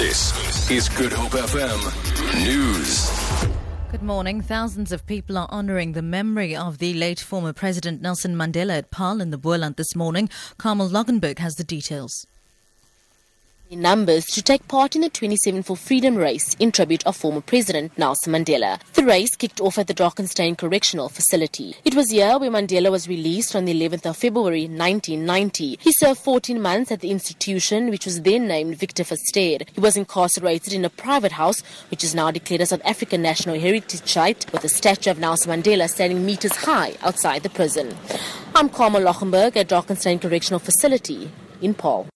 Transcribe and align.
This 0.00 0.70
is 0.70 0.88
Good 0.88 1.12
Hope 1.12 1.32
FM 1.32 1.78
News. 2.42 3.10
Good 3.90 4.02
morning. 4.02 4.40
Thousands 4.40 4.92
of 4.92 5.04
people 5.04 5.36
are 5.36 5.46
honouring 5.50 5.92
the 5.92 6.00
memory 6.00 6.56
of 6.56 6.78
the 6.78 6.94
late 6.94 7.20
former 7.20 7.52
President 7.52 8.00
Nelson 8.00 8.34
Mandela 8.34 8.78
at 8.78 8.90
Paarl 8.90 9.20
in 9.20 9.28
the 9.28 9.36
Boland 9.36 9.76
this 9.76 9.94
morning. 9.94 10.30
Carmel 10.56 10.88
Loggenberg 10.88 11.38
has 11.40 11.56
the 11.56 11.64
details 11.64 12.26
in 13.70 13.80
numbers 13.80 14.26
to 14.26 14.42
take 14.42 14.66
part 14.66 14.96
in 14.96 15.02
the 15.02 15.08
27 15.08 15.62
for 15.62 15.76
Freedom 15.76 16.16
race 16.16 16.54
in 16.58 16.72
tribute 16.72 17.06
of 17.06 17.16
former 17.16 17.40
President 17.40 17.96
Nelson 17.96 18.32
Mandela. 18.32 18.80
The 18.94 19.04
race 19.04 19.36
kicked 19.36 19.60
off 19.60 19.78
at 19.78 19.86
the 19.86 19.94
Drakenstein 19.94 20.58
Correctional 20.58 21.08
Facility. 21.08 21.76
It 21.84 21.94
was 21.94 22.10
here 22.10 22.36
where 22.38 22.50
Mandela 22.50 22.90
was 22.90 23.08
released 23.08 23.54
on 23.54 23.66
the 23.66 23.72
11th 23.72 24.06
of 24.06 24.16
February 24.16 24.62
1990. 24.62 25.78
He 25.80 25.92
served 25.92 26.20
14 26.20 26.60
months 26.60 26.90
at 26.90 27.00
the 27.00 27.12
institution, 27.12 27.90
which 27.90 28.06
was 28.06 28.22
then 28.22 28.48
named 28.48 28.76
Victor 28.76 29.04
Verster. 29.04 29.68
He 29.72 29.80
was 29.80 29.96
incarcerated 29.96 30.72
in 30.72 30.84
a 30.84 30.90
private 30.90 31.32
house, 31.32 31.62
which 31.92 32.02
is 32.02 32.14
now 32.14 32.32
declared 32.32 32.62
a 32.62 32.66
South 32.66 32.82
African 32.84 33.22
National 33.22 33.58
Heritage 33.58 34.04
Site, 34.04 34.52
with 34.52 34.64
a 34.64 34.68
statue 34.68 35.12
of 35.12 35.20
Nelson 35.20 35.52
Mandela 35.52 35.88
standing 35.88 36.26
meters 36.26 36.56
high 36.56 36.94
outside 37.02 37.44
the 37.44 37.50
prison. 37.50 37.96
I'm 38.56 38.68
Carmel 38.68 39.02
Loggenberg 39.02 39.56
at 39.56 39.68
Drakenstein 39.68 40.20
Correctional 40.20 40.58
Facility 40.58 41.30
in 41.62 41.74
Paarl. 41.74 42.08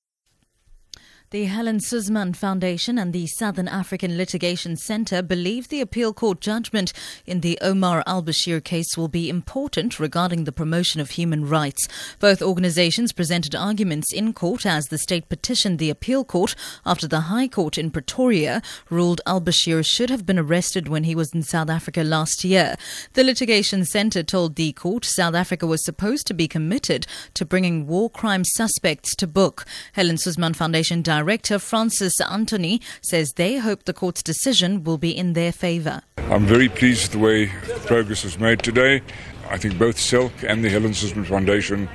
The 1.35 1.47
Helen 1.47 1.81
Suzman 1.81 2.35
Foundation 2.35 2.97
and 2.97 3.13
the 3.13 3.27
Southern 3.27 3.67
African 3.67 4.17
Litigation 4.17 4.77
Center 4.77 5.21
believe 5.21 5.67
the 5.67 5.81
appeal 5.81 6.13
court 6.13 6.41
judgment 6.41 6.93
in 7.27 7.41
the 7.41 7.59
Omar 7.61 8.05
al 8.07 8.23
Bashir 8.23 8.63
case 8.63 8.97
will 8.97 9.09
be 9.09 9.29
important 9.29 9.99
regarding 9.99 10.45
the 10.45 10.53
promotion 10.53 11.01
of 11.01 11.11
human 11.11 11.45
rights. 11.49 11.89
Both 12.21 12.41
organizations 12.41 13.13
presented 13.13 13.57
arguments 13.57 14.13
in 14.13 14.33
court 14.33 14.65
as 14.65 14.87
the 14.87 14.97
state 14.97 15.29
petitioned 15.29 15.81
the 15.81 15.91
appeal 15.91 16.25
court 16.25 16.55
after 16.87 17.09
the 17.09 17.23
High 17.23 17.49
Court 17.49 17.79
in 17.79 17.91
Pretoria 17.91 18.63
ruled 18.89 19.21
al 19.27 19.41
Bashir 19.41 19.85
should 19.85 20.11
have 20.11 20.25
been 20.25 20.39
arrested 20.39 20.87
when 20.87 21.03
he 21.03 21.17
was 21.17 21.35
in 21.35 21.43
South 21.43 21.69
Africa 21.69 22.05
last 22.05 22.45
year. 22.45 22.77
The 23.15 23.25
litigation 23.25 23.85
center 23.85 24.23
told 24.23 24.55
the 24.55 24.73
court 24.75 25.05
South 25.05 25.35
Africa 25.35 25.67
was 25.67 25.85
supposed 25.85 26.29
to 26.29 26.35
be 26.35 26.47
committed 26.47 27.09
to 27.35 27.45
bringing 27.45 27.89
war 27.89 28.09
crime 28.09 28.45
suspects 28.45 29.17
to 29.17 29.27
book. 29.27 29.65
Helen 29.95 30.17
Suzman 30.17 30.55
Foundation 30.55 31.03
director 31.03 31.24
Director 31.25 31.59
Francis 31.59 32.21
Antonie 32.21 32.83
says 33.01 33.33
they 33.33 33.57
hope 33.57 33.85
the 33.85 33.95
court's 33.95 34.23
decision 34.23 34.85
will 34.85 34.99
be 34.99 35.11
in 35.17 35.33
their 35.33 35.53
favour. 35.53 36.03
I'm 36.19 36.45
very 36.45 36.69
pleased 36.69 37.05
with 37.05 37.13
the 37.13 37.19
way 37.19 37.47
progress 37.87 38.25
was 38.25 38.39
made 38.39 38.59
today. 38.59 39.01
I 39.49 39.57
think 39.57 39.79
both 39.79 39.97
SALC 39.97 40.33
and 40.47 40.63
the 40.63 40.69
Helen 40.69 40.93
Suzman 40.93 41.25
Foundation 41.25 41.89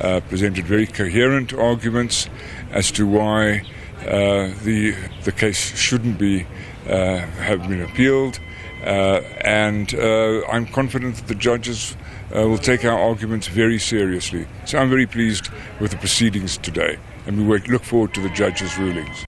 uh, 0.00 0.20
presented 0.28 0.66
very 0.66 0.86
coherent 0.86 1.52
arguments 1.52 2.28
as 2.70 2.92
to 2.92 3.08
why 3.08 3.62
uh, 4.02 4.54
the 4.62 4.94
the 5.24 5.32
case 5.32 5.76
shouldn't 5.76 6.16
be 6.16 6.46
uh, 6.88 7.18
have 7.42 7.68
been 7.68 7.82
appealed, 7.82 8.38
and 8.86 9.94
uh, 9.94 10.46
I'm 10.46 10.66
confident 10.66 11.16
that 11.16 11.26
the 11.26 11.34
judges 11.34 11.96
uh, 12.34 12.48
will 12.48 12.58
take 12.58 12.84
our 12.84 12.98
arguments 12.98 13.48
very 13.48 13.78
seriously. 13.78 14.46
So 14.64 14.78
I'm 14.78 14.88
very 14.88 15.06
pleased 15.06 15.48
with 15.80 15.90
the 15.90 15.96
proceedings 15.96 16.56
today 16.58 16.98
and 17.26 17.48
we 17.48 17.58
look 17.60 17.82
forward 17.82 18.14
to 18.14 18.20
the 18.20 18.30
judge's 18.30 18.78
rulings. 18.78 19.25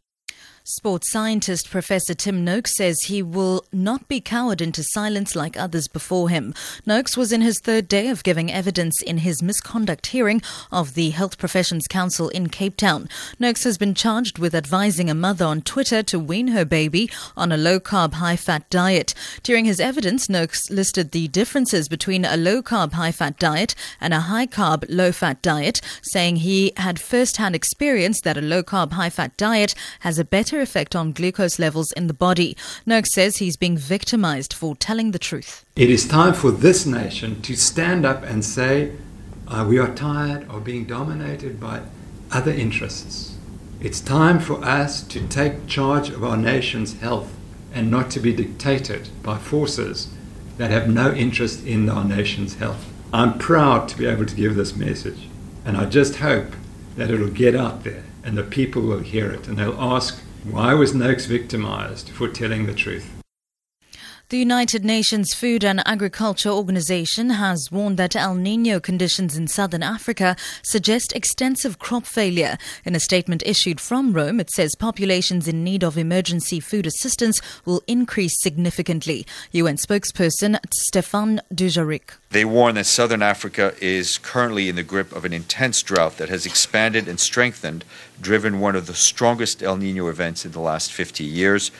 Sports 0.70 1.10
scientist 1.10 1.70
Professor 1.70 2.12
Tim 2.12 2.44
Noakes 2.44 2.76
says 2.76 2.98
he 3.04 3.22
will 3.22 3.64
not 3.72 4.06
be 4.06 4.20
cowered 4.20 4.60
into 4.60 4.82
silence 4.82 5.34
like 5.34 5.56
others 5.56 5.88
before 5.88 6.28
him. 6.28 6.52
Noakes 6.84 7.16
was 7.16 7.32
in 7.32 7.40
his 7.40 7.58
third 7.58 7.88
day 7.88 8.08
of 8.08 8.22
giving 8.22 8.52
evidence 8.52 9.00
in 9.00 9.18
his 9.18 9.42
misconduct 9.42 10.08
hearing 10.08 10.42
of 10.70 10.92
the 10.92 11.08
Health 11.08 11.38
Professions 11.38 11.86
Council 11.88 12.28
in 12.28 12.50
Cape 12.50 12.76
Town. 12.76 13.08
Noakes 13.38 13.64
has 13.64 13.78
been 13.78 13.94
charged 13.94 14.38
with 14.38 14.54
advising 14.54 15.08
a 15.08 15.14
mother 15.14 15.46
on 15.46 15.62
Twitter 15.62 16.02
to 16.02 16.18
wean 16.18 16.48
her 16.48 16.66
baby 16.66 17.10
on 17.34 17.50
a 17.50 17.56
low 17.56 17.80
carb, 17.80 18.12
high 18.14 18.36
fat 18.36 18.68
diet. 18.68 19.14
During 19.42 19.64
his 19.64 19.80
evidence, 19.80 20.28
Noakes 20.28 20.68
listed 20.68 21.12
the 21.12 21.28
differences 21.28 21.88
between 21.88 22.26
a 22.26 22.36
low 22.36 22.60
carb, 22.60 22.92
high 22.92 23.12
fat 23.12 23.38
diet 23.38 23.74
and 24.02 24.12
a 24.12 24.20
high 24.20 24.46
carb, 24.46 24.84
low 24.90 25.12
fat 25.12 25.40
diet, 25.40 25.80
saying 26.02 26.36
he 26.36 26.72
had 26.76 27.00
first 27.00 27.38
hand 27.38 27.56
experience 27.56 28.20
that 28.20 28.36
a 28.36 28.42
low 28.42 28.62
carb, 28.62 28.92
high 28.92 29.08
fat 29.08 29.34
diet 29.38 29.74
has 30.00 30.18
a 30.18 30.26
better 30.26 30.57
effect 30.60 30.94
on 30.96 31.12
glucose 31.12 31.58
levels 31.58 31.92
in 31.92 32.06
the 32.06 32.14
body. 32.14 32.56
Noakes 32.86 33.12
says 33.12 33.36
he's 33.36 33.56
being 33.56 33.76
victimized 33.76 34.52
for 34.52 34.76
telling 34.76 35.12
the 35.12 35.18
truth. 35.18 35.64
It 35.76 35.90
is 35.90 36.06
time 36.06 36.34
for 36.34 36.50
this 36.50 36.86
nation 36.86 37.40
to 37.42 37.56
stand 37.56 38.04
up 38.04 38.22
and 38.22 38.44
say, 38.44 38.92
uh, 39.46 39.64
we 39.68 39.78
are 39.78 39.94
tired 39.94 40.48
of 40.48 40.64
being 40.64 40.84
dominated 40.84 41.60
by 41.60 41.82
other 42.30 42.52
interests. 42.52 43.36
It's 43.80 44.00
time 44.00 44.40
for 44.40 44.64
us 44.64 45.02
to 45.04 45.26
take 45.28 45.66
charge 45.66 46.10
of 46.10 46.24
our 46.24 46.36
nation's 46.36 47.00
health 47.00 47.34
and 47.72 47.90
not 47.90 48.10
to 48.10 48.20
be 48.20 48.32
dictated 48.32 49.08
by 49.22 49.38
forces 49.38 50.08
that 50.56 50.70
have 50.70 50.88
no 50.88 51.12
interest 51.12 51.64
in 51.64 51.88
our 51.88 52.04
nation's 52.04 52.56
health. 52.56 52.92
I'm 53.12 53.38
proud 53.38 53.88
to 53.88 53.96
be 53.96 54.06
able 54.06 54.26
to 54.26 54.34
give 54.34 54.56
this 54.56 54.76
message, 54.76 55.28
and 55.64 55.76
I 55.76 55.86
just 55.86 56.16
hope 56.16 56.54
that 56.96 57.10
it'll 57.10 57.28
get 57.28 57.54
out 57.54 57.84
there 57.84 58.04
and 58.24 58.36
the 58.36 58.42
people 58.42 58.82
will 58.82 58.98
hear 58.98 59.30
it 59.30 59.48
and 59.48 59.56
they'll 59.56 59.80
ask, 59.80 60.20
why 60.44 60.72
was 60.74 60.94
Noakes 60.94 61.26
victimized 61.26 62.10
for 62.10 62.28
telling 62.28 62.66
the 62.66 62.74
truth? 62.74 63.17
The 64.30 64.36
United 64.36 64.84
Nations 64.84 65.32
Food 65.32 65.64
and 65.64 65.82
Agriculture 65.88 66.50
Organization 66.50 67.30
has 67.30 67.72
warned 67.72 67.96
that 67.96 68.14
El 68.14 68.34
Nino 68.34 68.78
conditions 68.78 69.38
in 69.38 69.48
southern 69.48 69.82
Africa 69.82 70.36
suggest 70.62 71.16
extensive 71.16 71.78
crop 71.78 72.04
failure. 72.04 72.58
In 72.84 72.94
a 72.94 73.00
statement 73.00 73.42
issued 73.46 73.80
from 73.80 74.12
Rome, 74.12 74.38
it 74.38 74.50
says 74.50 74.74
populations 74.74 75.48
in 75.48 75.64
need 75.64 75.82
of 75.82 75.96
emergency 75.96 76.60
food 76.60 76.86
assistance 76.86 77.40
will 77.64 77.82
increase 77.86 78.38
significantly. 78.42 79.26
UN 79.52 79.78
spokesperson 79.78 80.58
Stefan 80.74 81.40
Dujarric. 81.50 82.18
They 82.28 82.44
warn 82.44 82.74
that 82.74 82.84
southern 82.84 83.22
Africa 83.22 83.72
is 83.80 84.18
currently 84.18 84.68
in 84.68 84.76
the 84.76 84.82
grip 84.82 85.10
of 85.16 85.24
an 85.24 85.32
intense 85.32 85.82
drought 85.82 86.18
that 86.18 86.28
has 86.28 86.44
expanded 86.44 87.08
and 87.08 87.18
strengthened, 87.18 87.82
driven 88.20 88.60
one 88.60 88.76
of 88.76 88.88
the 88.88 88.94
strongest 88.94 89.62
El 89.62 89.78
Nino 89.78 90.08
events 90.08 90.44
in 90.44 90.52
the 90.52 90.60
last 90.60 90.92
50 90.92 91.24
years 91.24 91.70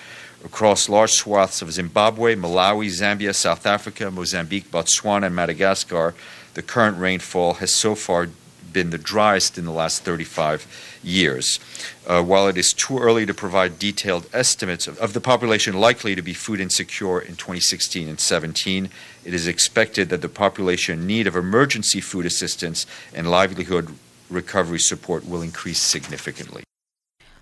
across 0.44 0.88
large 0.88 1.12
swaths 1.12 1.62
of 1.62 1.72
Zimbabwe, 1.72 2.34
Malawi, 2.37 2.87
Zambia, 2.87 3.34
South 3.34 3.66
Africa, 3.66 4.10
Mozambique, 4.10 4.71
Botswana, 4.71 5.26
and 5.26 5.37
Madagascar, 5.37 6.15
the 6.54 6.62
current 6.62 6.99
rainfall 6.99 7.54
has 7.54 7.72
so 7.72 7.94
far 7.94 8.28
been 8.72 8.91
the 8.91 8.99
driest 8.99 9.59
in 9.59 9.65
the 9.65 9.72
last 9.72 10.04
35 10.04 10.66
years. 11.03 11.59
Uh, 12.06 12.22
while 12.22 12.49
it 12.49 12.56
is 12.56 12.72
too 12.72 12.99
early 12.99 13.25
to 13.26 13.34
provide 13.34 13.78
detailed 13.78 14.28
estimates 14.32 14.87
of, 14.87 14.99
of, 14.99 15.12
the 15.15 15.21
population 15.21 15.75
likely 15.81 16.15
to 16.15 16.22
be 16.22 16.34
food 16.34 16.60
insecure 16.60 17.20
in 17.20 17.34
2016 17.37 18.09
and 18.09 18.20
17, 18.20 18.91
it 19.25 19.34
is 19.34 19.47
expected 19.47 20.10
that 20.10 20.22
the 20.22 20.28
population 20.28 21.00
in 21.00 21.06
need 21.06 21.26
of 21.26 21.34
emergency 21.34 22.00
food 22.00 22.26
assistance 22.26 22.87
and 23.15 23.31
livelihood 23.31 23.88
recovery 24.31 24.78
support 24.78 25.26
will 25.26 25.43
increase 25.43 25.78
significantly. 25.81 26.62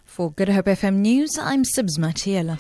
For 0.05 0.31
Good 0.31 0.49
Hope 0.49 0.67
FM 0.67 0.97
News, 0.97 1.37
I'm 1.39 1.63
Sibs 1.63 1.99
Matiela. 1.99 2.55